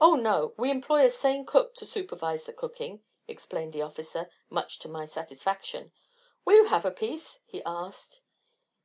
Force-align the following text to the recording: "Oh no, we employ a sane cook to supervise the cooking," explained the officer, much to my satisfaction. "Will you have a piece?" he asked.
"Oh 0.00 0.14
no, 0.14 0.54
we 0.56 0.70
employ 0.70 1.04
a 1.04 1.10
sane 1.10 1.44
cook 1.44 1.74
to 1.74 1.84
supervise 1.84 2.44
the 2.46 2.52
cooking," 2.52 3.02
explained 3.26 3.72
the 3.72 3.82
officer, 3.82 4.30
much 4.48 4.78
to 4.78 4.88
my 4.88 5.04
satisfaction. 5.04 5.90
"Will 6.44 6.54
you 6.58 6.64
have 6.66 6.84
a 6.84 6.92
piece?" 6.92 7.40
he 7.44 7.60
asked. 7.64 8.22